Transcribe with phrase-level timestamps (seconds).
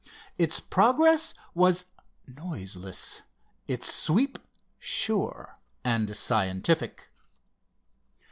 [0.35, 1.85] Its progress was
[2.27, 3.21] noiseless,
[3.67, 4.39] its sweep
[4.79, 7.11] sure and scientific.